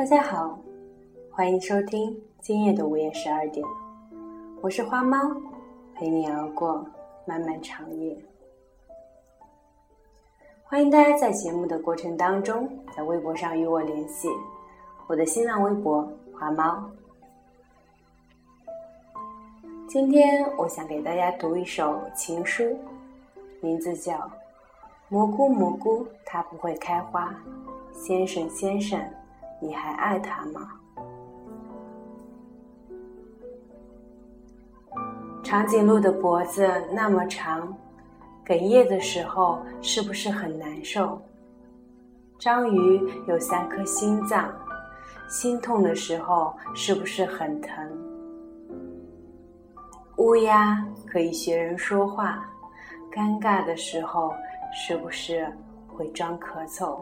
[0.00, 0.58] 大家好，
[1.30, 3.62] 欢迎收听今夜的午夜十二点，
[4.62, 5.18] 我是花猫，
[5.94, 6.82] 陪你熬过
[7.26, 8.16] 漫漫长夜。
[10.64, 14.30] 欢迎大家在节目的过程当中，在微博上与我联系，
[15.06, 16.82] 我的新浪微博花猫。
[19.86, 22.74] 今天我想给大家读一首情书，
[23.60, 24.14] 名字叫
[25.10, 27.36] 《蘑菇蘑菇它不会开花》，
[27.94, 28.98] 先生先生。
[29.60, 30.70] 你还爱他吗？
[35.42, 37.76] 长颈鹿的脖子那么长，
[38.46, 41.20] 哽咽的时候是不是很难受？
[42.38, 44.50] 章鱼有三颗心脏，
[45.28, 47.86] 心痛的时候是不是很疼？
[50.18, 52.48] 乌鸦可以学人说话，
[53.10, 54.32] 尴尬的时候
[54.72, 55.52] 是不是
[55.88, 57.00] 会装咳嗽？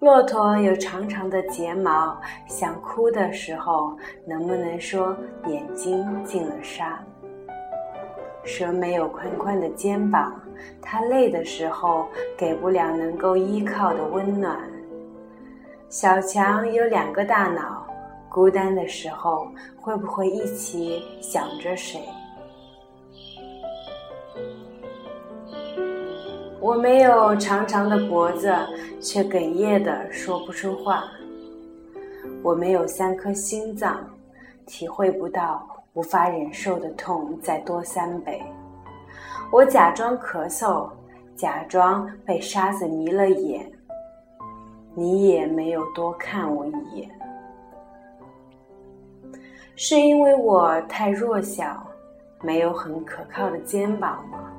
[0.00, 3.96] 骆驼有长长的睫毛，想哭的时候
[4.26, 7.02] 能不能说眼睛进了沙？
[8.44, 10.38] 蛇没有宽宽的肩膀，
[10.82, 14.58] 它累的时候给不了能够依靠的温暖。
[15.88, 17.86] 小强有两个大脑，
[18.28, 19.48] 孤单的时候
[19.80, 22.00] 会不会一起想着谁？
[26.64, 28.50] 我没有长长的脖子，
[28.98, 31.04] 却哽咽的说不出话。
[32.42, 34.02] 我没有三颗心脏，
[34.64, 35.62] 体会不到
[35.92, 38.42] 无法忍受的痛再多三倍。
[39.52, 40.88] 我假装咳嗽，
[41.36, 43.70] 假装被沙子迷了眼。
[44.94, 47.10] 你也没有多看我一眼，
[49.76, 51.86] 是因为我太弱小，
[52.40, 54.50] 没有很可靠的肩膀吗？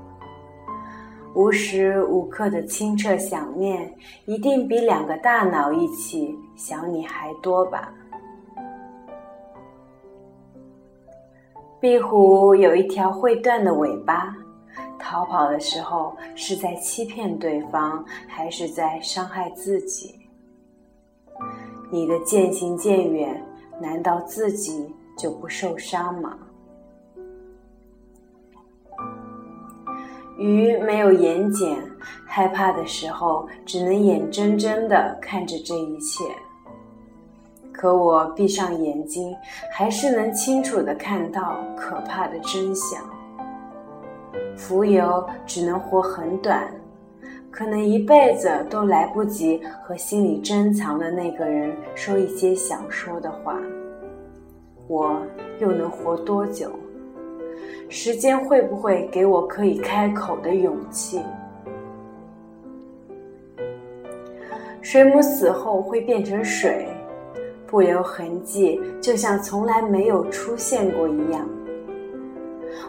[1.36, 3.94] 无时无刻的清澈想念，
[4.26, 7.94] 一定比两个大脑一起想你还多吧？
[11.82, 14.34] 壁虎有一条会断的尾巴，
[14.98, 20.16] 逃跑的时候是在欺骗对方，还是在伤害自己？
[21.92, 23.46] 你的渐行渐远，
[23.82, 26.40] 难道自己就不受伤吗？
[30.38, 31.78] 鱼没有眼睑，
[32.26, 36.24] 害怕的时候只能眼睁睁地看着这一切。
[37.72, 39.36] 可我闭上眼睛，
[39.72, 43.02] 还是能清楚地看到可怕的真相。
[44.58, 46.70] 浮游只能活很短，
[47.52, 53.58] 可能一辈子都来不及和心里珍藏的那个人说一些想说的话。
[54.88, 55.22] 我
[55.60, 56.72] 又能活多久？
[57.88, 61.22] 时间会不会给我可以开口的勇气？
[64.82, 66.88] 水母死后会变成水，
[67.66, 71.48] 不留痕迹，就像从来没有出现过一样。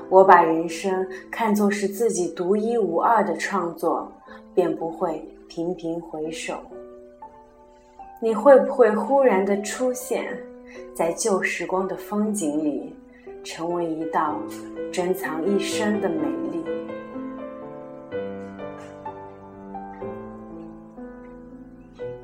[0.08, 4.10] 我把人生看作是自己独一无二的创作，
[4.54, 6.54] 便不会频频回首。
[8.20, 10.24] 你会不会忽然的出现
[10.94, 12.94] 在旧时光的风景里？
[13.46, 14.36] 成为一道
[14.92, 16.64] 珍藏一生的美丽。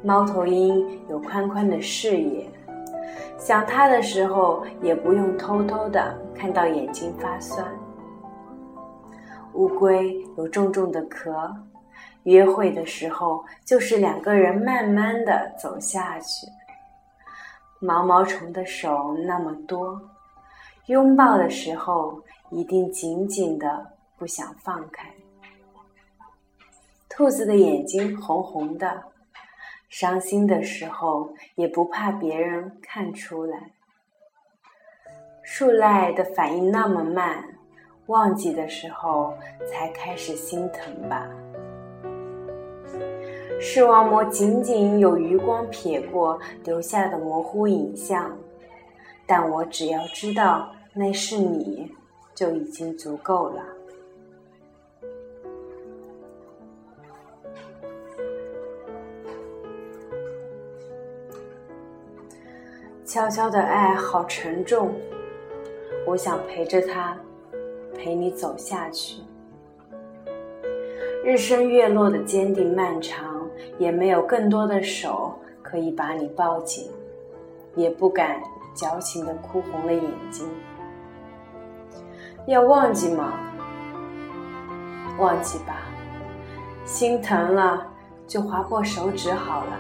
[0.03, 2.50] 猫头鹰有宽宽的视野，
[3.38, 7.65] 想它的时候也不用偷偷的看到眼睛发酸。
[9.55, 11.55] 乌龟有重重的壳，
[12.25, 16.49] 约会的时候就是两个人慢慢的走下去。
[17.78, 20.00] 毛毛虫的手那么多。
[20.87, 22.20] 拥抱的时候，
[22.50, 23.87] 一定紧紧的，
[24.19, 25.09] 不想放开。
[27.09, 29.03] 兔子的眼睛红红的，
[29.88, 33.70] 伤心的时候也不怕别人看出来。
[35.43, 37.44] 树赖的反应那么慢，
[38.06, 39.32] 忘记的时候
[39.70, 41.28] 才开始心疼吧。
[43.61, 48.37] 视网膜仅仅有余光瞥过留下的模糊影像。
[49.34, 51.90] 但我只要知道那是你，
[52.34, 53.62] 就已经足够了。
[63.06, 64.94] 悄悄的爱好沉重，
[66.06, 67.19] 我想陪着他，
[67.96, 69.23] 陪你走下去。
[71.25, 75.32] 日升月落的坚定漫长，也没有更多的手
[75.62, 76.90] 可以把你抱紧，
[77.75, 78.38] 也不敢。
[78.75, 80.49] 矫情的哭红了眼睛，
[82.47, 83.35] 要忘记吗？
[85.19, 85.77] 忘记吧，
[86.85, 87.87] 心疼了
[88.27, 89.79] 就划破手指好了。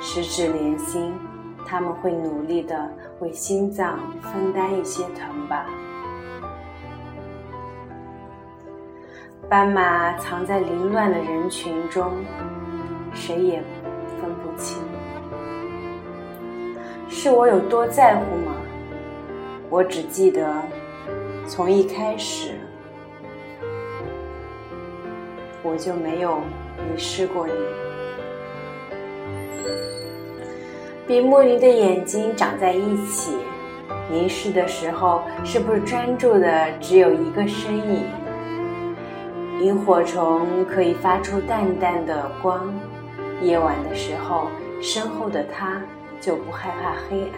[0.00, 1.14] 十指连心，
[1.66, 2.90] 他们会努力的
[3.20, 5.66] 为心脏分担一些疼吧。
[9.48, 12.12] 斑马藏在凌乱的人群中，
[13.12, 13.62] 谁也
[14.20, 14.82] 分不清。
[17.08, 18.54] 是我有多在乎吗？
[19.68, 20.62] 我只记得，
[21.46, 22.52] 从一开始，
[25.62, 26.38] 我就没有
[26.78, 27.52] 迷失过你。
[31.06, 33.36] 比目鱼的眼睛长在一起，
[34.10, 38.04] 凝视的时候，是不是专注的只有一个身影？
[39.60, 42.74] 萤火虫可以发出淡淡的光，
[43.40, 44.48] 夜晚的时候，
[44.82, 45.80] 身后的它
[46.20, 47.32] 就不害怕黑暗。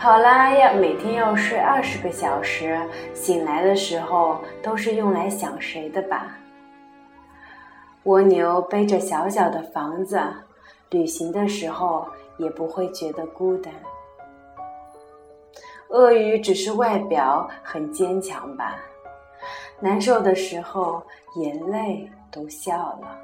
[0.00, 2.80] 考拉要每天要睡二十个小时，
[3.14, 6.36] 醒来的时候都是用来想谁的吧？
[8.04, 10.20] 蜗牛背着小小的房子，
[10.90, 12.04] 旅行的时候
[12.36, 13.72] 也不会觉得孤单。
[15.90, 18.76] 鳄鱼只是外表很坚强吧？
[19.78, 21.00] 难受的时候，
[21.36, 23.16] 眼泪都笑了。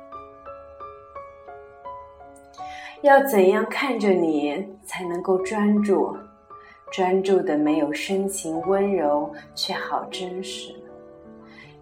[3.02, 6.16] 要怎样看着你才能够专注？
[6.90, 10.74] 专注的没有深情温柔，却好真实。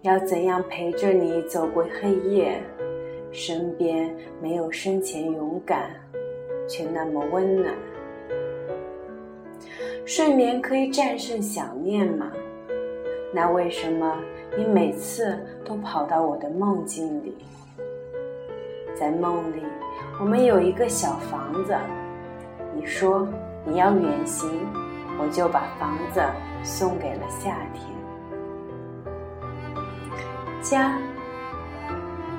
[0.03, 2.61] 要怎样陪着你走过黑夜？
[3.31, 5.89] 身边没有深情勇敢，
[6.67, 7.73] 却那么温暖。
[10.05, 12.31] 睡眠可以战胜想念吗？
[13.33, 14.17] 那为什么
[14.55, 15.35] 你每次
[15.65, 17.35] 都跑到我的梦境里？
[18.95, 19.63] 在梦里，
[20.19, 21.77] 我们有一个小房子。
[22.73, 23.27] 你说
[23.63, 24.49] 你要远行，
[25.19, 26.21] 我就把房子
[26.63, 27.85] 送给了夏天。
[30.61, 30.97] 家，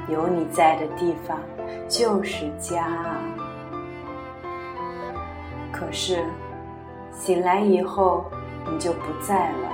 [0.08, 1.38] 有你在的地方
[1.88, 3.16] 就是家。
[5.72, 6.24] 可是，
[7.12, 8.24] 醒来以后
[8.70, 9.72] 你就不在了。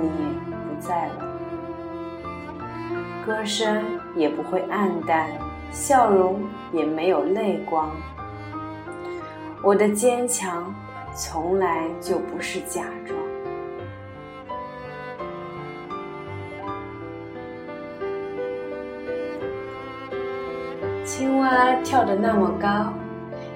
[0.00, 0.08] 你
[0.48, 1.28] 不在了，
[3.24, 3.82] 歌声
[4.14, 5.28] 也不会暗淡，
[5.72, 6.40] 笑容
[6.70, 7.90] 也没有泪光。
[9.64, 10.72] 我的坚强
[11.14, 13.18] 从来就不是假装。
[21.04, 22.92] 青蛙跳得那么高，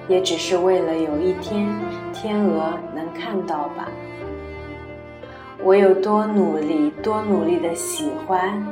[0.07, 1.67] 也只是为了有一天
[2.13, 3.87] 天鹅能看到吧。
[5.63, 8.65] 我有多努力，多努力的喜欢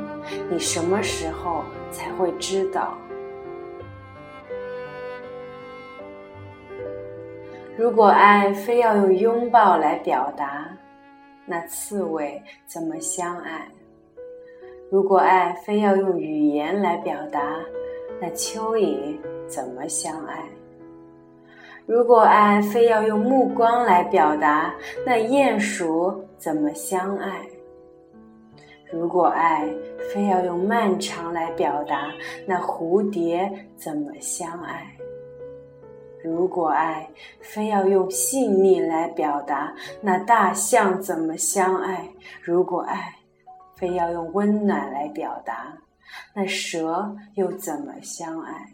[0.50, 2.96] 你，什么时候才会知道？
[7.78, 10.66] 如果爱非要用拥抱来表达，
[11.44, 13.68] 那刺猬怎么相爱？
[14.90, 17.58] 如果爱非要用语言来表达，
[18.18, 20.42] 那蚯蚓怎么相爱？
[21.84, 24.74] 如果爱非要用目光来表达，
[25.04, 27.46] 那鼹鼠怎么相爱？
[28.90, 29.68] 如果爱
[30.14, 32.10] 非要用漫长来表达，
[32.46, 34.95] 那蝴蝶怎么相爱？
[36.26, 37.08] 如果爱
[37.40, 42.10] 非要用细腻来表达，那大象怎么相爱？
[42.42, 43.14] 如果爱
[43.76, 45.78] 非要用温暖来表达，
[46.34, 48.72] 那蛇又怎么相爱？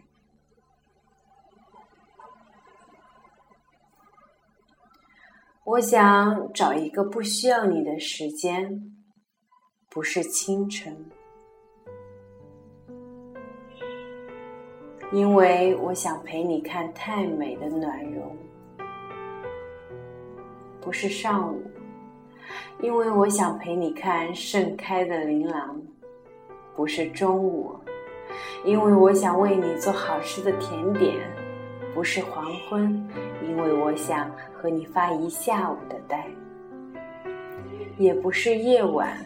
[5.64, 8.94] 我想找一个不需要你的时间，
[9.90, 11.10] 不是清晨，
[15.12, 18.22] 因为我想陪你看太美的暖融；
[20.80, 21.62] 不是上午，
[22.80, 25.76] 因为我想陪你看盛开的琳琅；
[26.74, 27.74] 不是中午，
[28.64, 31.14] 因为我想为你做好吃的甜点；
[31.94, 33.08] 不是黄昏，
[33.46, 34.30] 因为我想。
[34.62, 36.24] 和你发一下午的呆，
[37.98, 39.18] 也不是夜晚，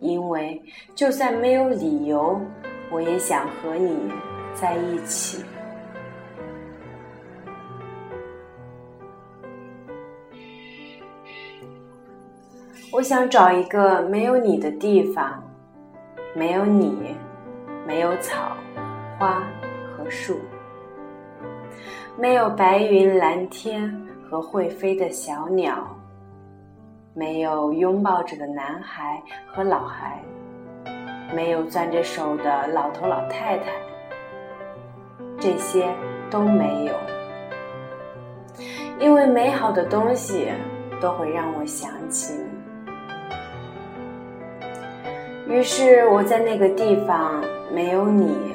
[0.00, 0.58] 因为
[0.94, 2.40] 就算没有理由，
[2.90, 4.10] 我也想和你
[4.54, 5.44] 在一起。
[12.92, 15.42] 我想找一个没有你的地方，
[16.34, 17.14] 没有你，
[17.86, 18.56] 没有草
[19.18, 19.42] 花
[19.96, 20.38] 和树，
[22.16, 23.92] 没有白云蓝天。
[24.26, 25.86] 和会飞的小鸟，
[27.12, 30.20] 没有拥抱着的男孩和老孩，
[31.32, 33.70] 没有攥着手的老头老太太，
[35.40, 35.92] 这些
[36.30, 36.94] 都没有。
[38.98, 40.48] 因为美好的东西
[41.00, 42.44] 都会让我想起你。
[45.54, 48.54] 于是我在那个地方没有你，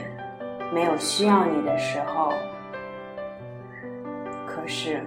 [0.73, 2.33] 没有需要你的时候。
[4.47, 5.03] 可是，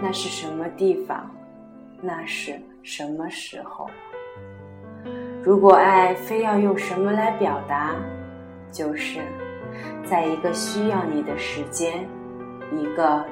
[0.00, 1.28] 那是什么地方？
[2.00, 3.90] 那是什么时候？
[5.42, 7.94] 如果爱非要用什么来表达，
[8.70, 9.20] 就是
[10.08, 12.08] 在一个需要你的时间，
[12.72, 13.24] 一个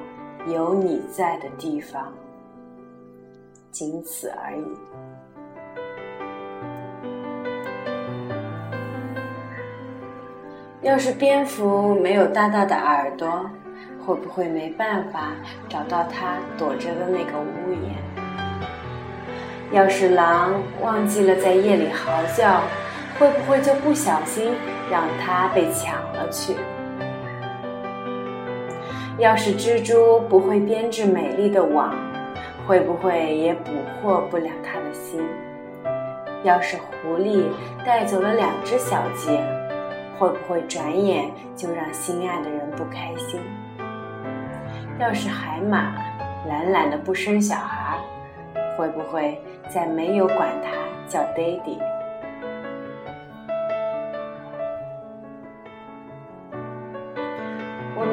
[0.47, 2.11] 有你在的地方，
[3.71, 4.63] 仅此而已。
[10.81, 13.49] 要是蝙蝠没有大大的耳朵，
[14.05, 15.33] 会不会没办法
[15.67, 17.95] 找到它躲着的那个屋檐？
[19.71, 22.63] 要是狼忘记了在夜里嚎叫，
[23.19, 24.51] 会不会就不小心
[24.89, 26.55] 让它被抢了去？
[29.17, 31.93] 要是蜘蛛不会编织美丽的网，
[32.65, 35.21] 会不会也捕获不了它的心？
[36.43, 37.43] 要是狐狸
[37.85, 39.37] 带走了两只小鸡，
[40.17, 43.41] 会不会转眼就让心爱的人不开心？
[44.99, 45.93] 要是海马
[46.47, 47.97] 懒懒的不生小孩，
[48.77, 50.71] 会不会再没有管他
[51.09, 51.59] 叫爹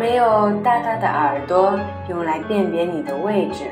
[0.06, 0.25] 没有
[0.62, 1.76] 大大的耳朵
[2.08, 3.64] 用来辨别你的位置，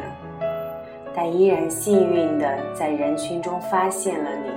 [1.15, 4.51] 但依然幸运的在人群中发现了你。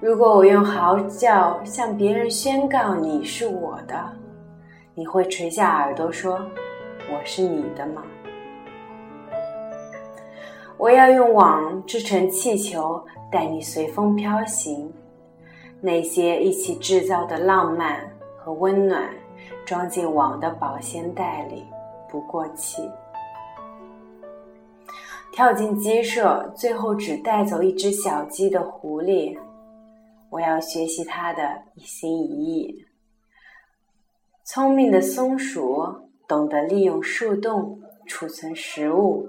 [0.00, 3.98] 如果我用嚎叫向别人宣告你是我的。
[4.94, 6.38] 你会垂下耳朵说
[7.10, 8.02] ：“我是你的吗？”
[10.76, 14.92] 我要用网织成气球，带你随风飘行。
[15.80, 17.98] 那些一起制造的浪漫
[18.48, 19.06] 和温暖，
[19.66, 21.66] 装进网的保鲜袋里，
[22.08, 22.90] 不过期。
[25.30, 29.38] 跳进鸡舍，最后只带走一只小鸡的狐狸，
[30.30, 32.86] 我要学习它的一心一意。
[34.44, 35.84] 聪明的松鼠
[36.26, 39.28] 懂得利用树洞储存食物，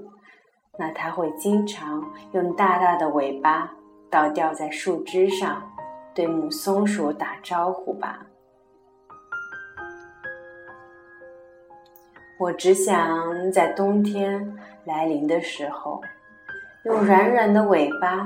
[0.77, 3.69] 那它会经常用大大的尾巴
[4.09, 5.61] 倒吊在树枝上，
[6.13, 8.25] 对母松鼠打招呼吧。
[12.39, 14.55] 我只想在冬天
[14.85, 16.01] 来临的时候，
[16.85, 18.25] 用软软的尾巴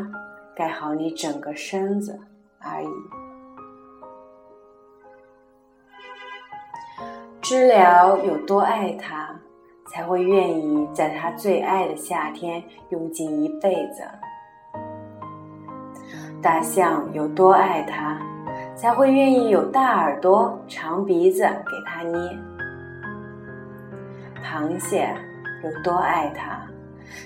[0.55, 2.19] 盖好你整个身子
[2.59, 2.87] 而已。
[7.41, 9.35] 知了有多爱它，
[9.87, 14.03] 才会愿意在它最爱的夏天用尽一辈子；
[16.39, 18.21] 大象有多爱它，
[18.75, 22.52] 才会愿意有大耳朵、长鼻子给它捏；
[24.43, 25.15] 螃蟹
[25.63, 26.61] 有多爱它，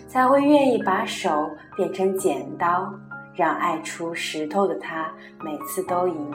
[0.08, 2.94] 才会愿意把手变成剪刀，
[3.36, 5.12] 让爱出石头的它
[5.44, 6.32] 每次都赢。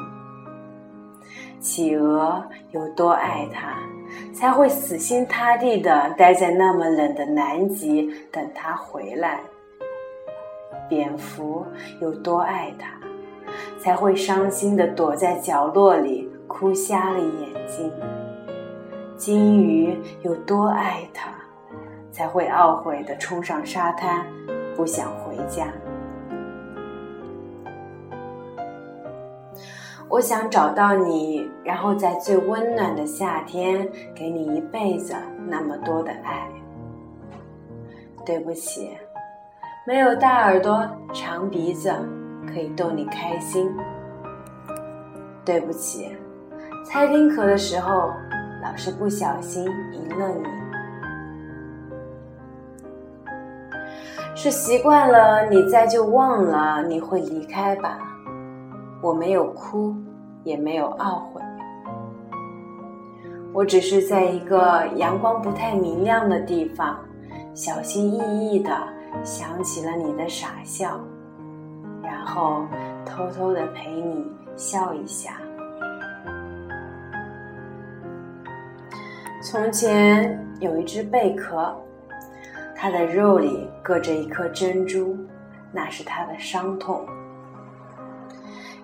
[1.61, 3.79] 企鹅有多爱它，
[4.35, 9.41] 才会死心塌地的待在那么冷的南极等它回来。
[10.89, 11.65] 蝙蝠
[12.01, 12.89] 有多爱它，
[13.79, 17.91] 才会伤心的躲在角落里哭瞎了眼睛。
[19.23, 21.31] 金鱼有多爱它，
[22.11, 24.27] 才会懊悔的冲上沙滩，
[24.75, 25.69] 不想回家。
[30.09, 35.15] 我想找到你，然后在最温暖的夏天给你一辈子
[35.47, 36.49] 那么多的爱。
[38.27, 38.91] 对不起，
[39.87, 41.95] 没有大耳朵、长鼻子
[42.45, 43.73] 可以逗你开心。
[45.45, 46.11] 对不起，
[46.85, 48.11] 猜丁壳的时候
[48.63, 50.45] 老是不小心赢了你。
[54.35, 57.99] 是习惯了你在就忘了你会离开吧。
[59.03, 59.95] 我没有哭，
[60.45, 61.43] 也没有懊悔，
[63.53, 66.97] 我只是在一个阳光不太明亮的地方，
[67.53, 68.71] 小心翼翼的
[69.25, 71.01] 想起了你的傻笑，
[72.01, 72.65] 然后
[73.05, 74.25] 偷偷的陪你
[74.57, 75.42] 笑一下。
[79.43, 81.75] 从前有一只贝壳，
[82.77, 85.17] 它的肉里搁着一颗珍珠，
[85.73, 87.05] 那是它的伤痛。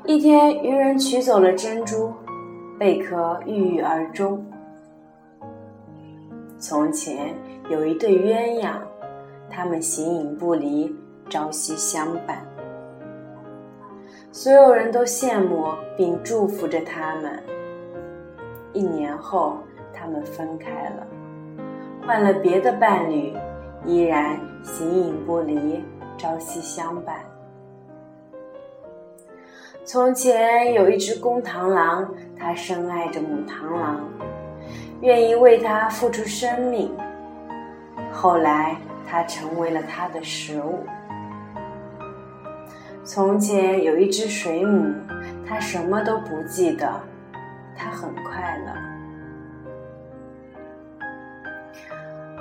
[0.05, 2.13] 一天，渔人取走了珍珠，
[2.77, 4.45] 贝壳郁郁而终。
[6.59, 7.33] 从前
[7.71, 8.73] 有一对鸳鸯，
[9.49, 10.93] 他们形影不离，
[11.31, 12.45] 朝夕相伴。
[14.33, 17.41] 所有人都羡慕并祝福着他们。
[18.73, 19.59] 一年后，
[19.99, 21.07] 他们分开了，
[22.07, 23.35] 换了别的伴侣，
[23.85, 25.83] 依然形影不离，
[26.17, 27.17] 朝夕相伴。
[29.85, 34.01] 从前有一只公螳螂，它深爱着母螳螂，
[35.01, 36.95] 愿意为它付出生命。
[38.13, 38.77] 后来，
[39.09, 40.85] 它成为了它的食物。
[43.03, 44.93] 从前有一只水母，
[45.47, 46.89] 它什么都不记得，
[47.75, 48.88] 它很快乐。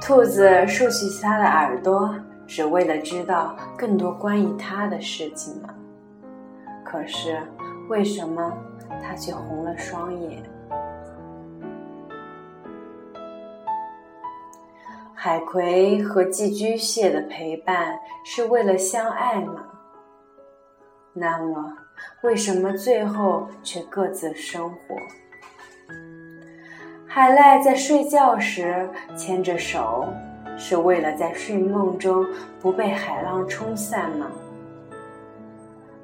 [0.08, 2.16] 兔子竖起它的耳朵，
[2.48, 5.68] 只为了知道更多关于它的事情吗？
[6.86, 7.38] 可是，
[7.90, 8.54] 为什么
[9.04, 10.42] 它却红了双眼？
[15.14, 19.62] 海葵和寄居蟹的陪伴是为了相爱吗？
[21.12, 21.78] 那么，
[22.24, 24.96] 为什么最后却各自生活？
[27.18, 30.06] 海赖在睡觉时牵着手，
[30.56, 32.24] 是为了在睡梦中
[32.62, 34.28] 不被海浪冲散吗？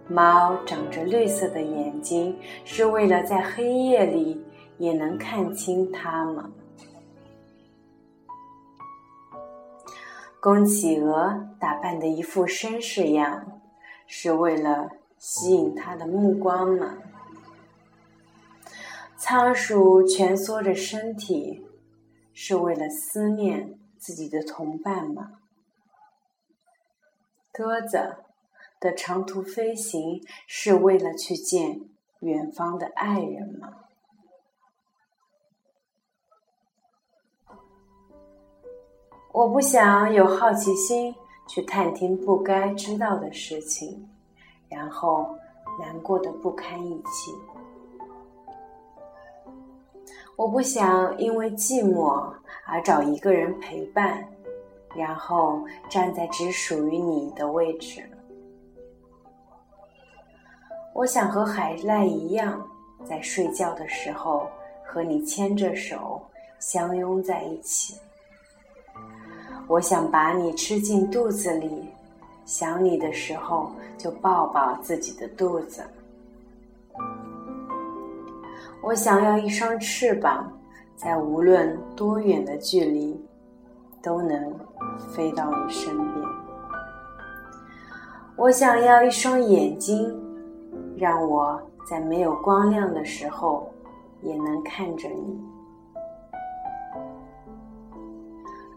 [0.07, 4.43] 猫长着绿色的眼睛，是为了在黑夜里
[4.79, 6.49] 也能看清它吗？
[10.41, 13.45] 公企鹅打扮的一副绅士样，
[14.07, 14.89] 是为了。
[15.19, 16.97] 吸引它的目光吗？
[19.25, 21.65] 仓鼠蜷缩着身体，
[22.33, 25.39] 是为了思念自己的同伴吗？
[27.53, 28.17] 鸽子
[28.81, 31.79] 的长途飞行是为了去见
[32.19, 33.69] 远方的爱人吗？
[39.31, 41.15] 我不想有好奇心
[41.47, 44.09] 去探听不该知道的事情。
[44.67, 45.37] 然后
[45.79, 47.52] 难过的不堪一击。
[50.35, 52.31] 我不想因为寂寞
[52.65, 54.27] 而找一个人陪伴，
[54.95, 58.03] 然后站在只属于你的位置。
[60.93, 62.61] 我想和海赖一样，
[63.05, 64.47] 在睡觉的时候
[64.85, 66.21] 和你牵着手
[66.59, 67.95] 相拥在一起。
[69.67, 71.89] 我想把你吃进肚子里。
[72.45, 75.81] 想你的时候，就抱抱自己的肚子。
[78.83, 80.51] 我想要一双翅膀，
[80.97, 83.17] 在无论多远的距离，
[84.01, 84.53] 都能
[85.15, 86.27] 飞到你身边。
[88.35, 90.13] 我想要一双眼睛，
[90.97, 91.57] 让我
[91.89, 93.71] 在没有光亮的时候，
[94.21, 95.41] 也能看着你。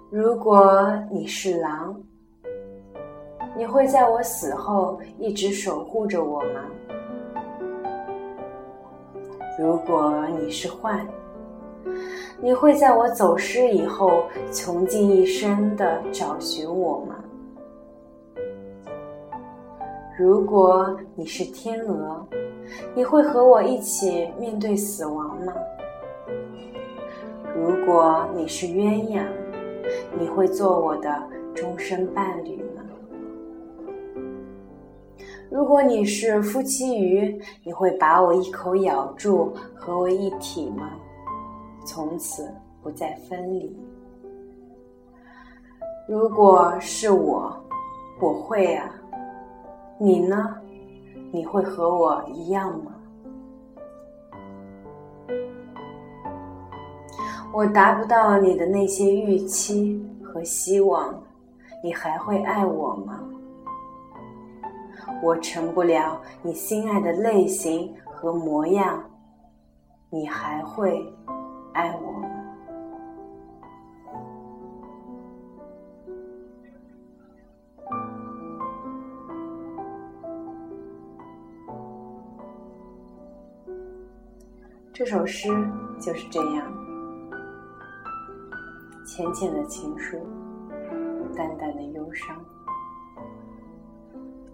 [0.09, 1.95] 如果你是狼。
[3.57, 6.61] 你会在我死后一直守护着我吗？
[9.59, 11.01] 如果你是幻，
[12.43, 17.17] 你会在我走失以后穷尽一生的找寻我吗？
[20.19, 22.27] 如果你是天鹅，
[22.95, 25.55] 你会和我一起面对死亡吗？
[27.55, 29.25] 如果你是鸳鸯，
[30.21, 31.23] 你会做我的
[31.55, 32.63] 终身伴侣？
[35.49, 40.91] 如果你是夫妻鱼，你会把我一口咬住，合为一体吗？
[41.87, 43.75] 从此不再分离。
[46.09, 47.57] 如果是我，
[48.21, 48.91] 我会啊。
[49.99, 50.57] 你呢？
[51.33, 52.93] 你会和我一样吗？
[57.55, 61.15] 我达不到你的那些预期和希望，
[61.83, 63.21] 你还会爱我吗？
[65.23, 69.03] 我成不了你心爱的类型和模样，
[70.11, 71.13] 你还会
[71.73, 72.31] 爱我吗？
[84.93, 85.49] 这首诗
[86.01, 86.73] 就是这样，
[89.07, 90.19] 浅浅的情书，
[91.37, 92.35] 淡淡的忧伤。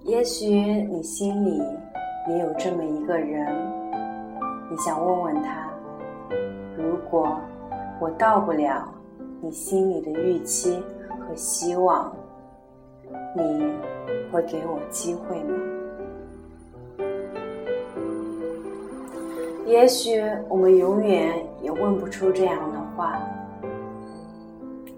[0.05, 1.63] 也许你心里
[2.29, 3.47] 也有这么一个人，
[4.69, 5.71] 你想问问他：
[6.77, 7.39] 如果
[8.01, 8.93] 我到不了
[9.41, 12.13] 你心里的预期和希望，
[13.37, 13.73] 你
[14.33, 15.57] 会给我机会吗？
[19.65, 23.23] 也许我们永远也问不出这样的话，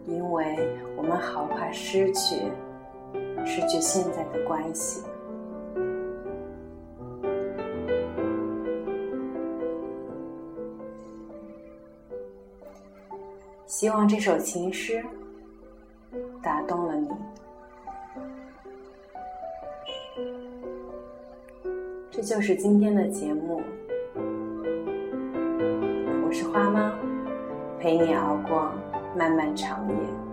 [0.06, 2.50] 因为我们好怕失去。
[3.44, 5.02] 失去现在的关系。
[13.66, 15.04] 希望这首情诗
[16.42, 17.08] 打动了你。
[22.10, 23.60] 这就是今天的节目。
[26.24, 26.92] 我是花猫，
[27.80, 28.70] 陪你熬过
[29.16, 30.23] 漫漫长夜。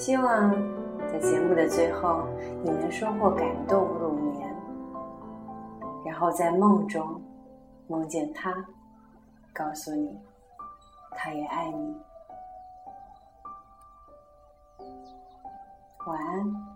[0.00, 0.50] 希望
[1.12, 2.26] 在节目的最后，
[2.64, 4.56] 你能收获感动入眠，
[6.06, 7.22] 然后在梦中
[7.86, 8.50] 梦见他，
[9.52, 10.18] 告诉你，
[11.10, 11.94] 他也爱你。
[16.06, 16.69] 晚安。